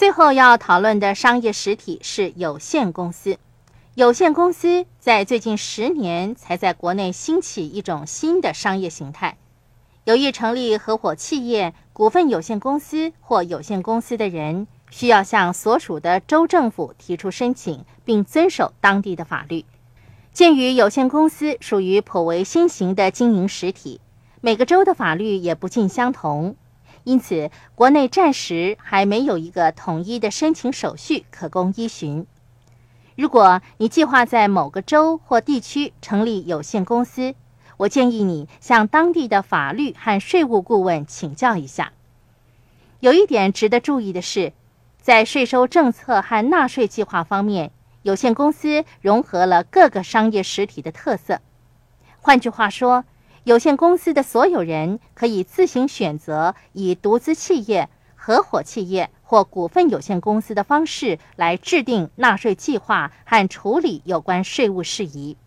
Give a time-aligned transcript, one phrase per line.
[0.00, 3.36] 最后要讨论的商业实体是有限公司。
[3.94, 9.36] 有限公司在最近十年才在国内兴起一种新的商业形态。
[10.04, 19.66] 有意成立合伙企业、股份有限公司或有限公司的人，需要向所属的州政府提出申请，并遵守当地的法律。
[20.32, 24.00] 鉴于有限公司属于颇为新型的经营实体，
[24.40, 26.56] 每个州的法律也不尽相同。
[27.04, 32.26] 因此，国内暂时还没有一个统一的申请手续可供依循。
[33.16, 37.34] 如果你计划在某个州或地区成立有限公司，
[37.76, 41.92] 我建议你向当地的法律和税务顾问请教一下。
[43.00, 44.52] 有一点值得注意的是，
[45.00, 47.70] 在税收政策和纳税计划方面，
[48.02, 51.40] 有限公司融合了各个商业实体的特色。
[52.20, 53.04] 换句话说，
[53.44, 65.38] 有限公司的所有人可以自行选择以独资企业、合伙企业或股份有限公司的方式来制定纳税计划和处理有关税务事宜。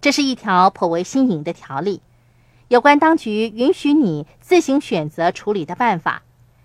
[0.00, 2.02] 这是一条颇为新颖的条例。
[2.66, 6.22] 有关当局允许你自行选择处理的办法，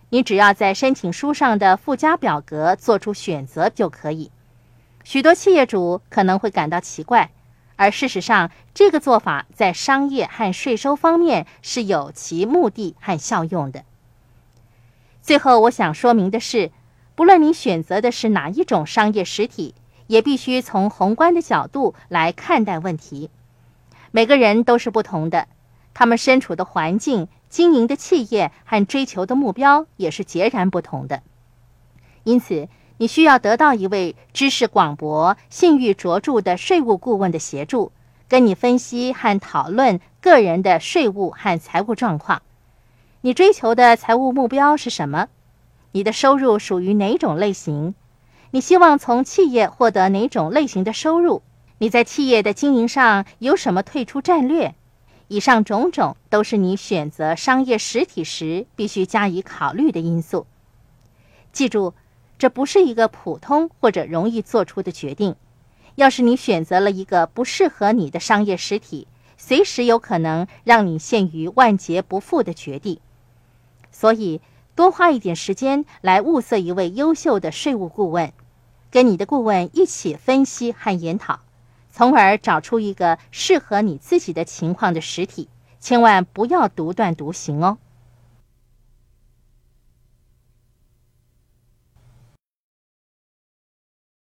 [0.09, 4.31] 你只要在申请书上的附加表格做出选择就可以。
[5.03, 7.29] 许多企业主可能会感到奇怪。
[7.77, 13.85] 而事实上，这个做法在商业和税收方面是有其目的和效用的。
[15.21, 16.71] 最后，我想说明的是，
[17.15, 19.75] 不论你选择的是哪一种商业实体，
[20.07, 23.29] 也必须从宏观的角度来看待问题。
[24.11, 25.47] 每个人都是不同的，
[25.93, 31.21] 他们身处的环境、经营的企业和追求的目标也是截然不同的。
[32.23, 32.67] 因此，
[32.99, 37.91] 你需要得到一位知识广博、信誉卓著的税务顾问的协助，
[38.27, 42.41] 跟你分析和讨论个人的税务和财务状况。
[43.21, 45.27] 你追求的财务目标是什么？
[45.91, 47.93] 你的收入属于哪种类型？
[48.49, 51.43] 你希望从企业获得哪种类型的收入？
[51.77, 54.73] 你在企业的经营上有什么退出战略？
[55.27, 60.47] 以上种种都是你选择商业实体时必须加以考虑的因素。
[61.51, 61.93] 记住。
[62.37, 65.35] 这不是一个普通或者容易做出的决定。
[65.95, 73.01] 要是你选择了一个不适合你的商业实体，随时有可能让你陷于万劫不复的绝地。
[73.91, 74.41] 所以，
[74.75, 78.31] 多花一点时间来物色一位优秀的税务顾问，
[78.91, 81.39] 跟你的顾问一起分析和研讨，
[81.91, 85.49] 从而找出一个适合你自己的情况的实体。
[85.79, 87.77] 千万不要独断独行哦。